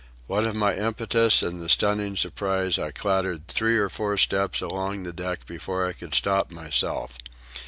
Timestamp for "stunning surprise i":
1.69-2.89